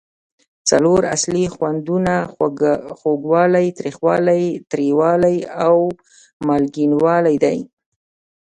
[0.69, 2.13] څلور اصلي خوندونه
[2.99, 5.77] خوږوالی، تریخوالی، تریوالی او
[6.47, 7.57] مالګینو والی دي.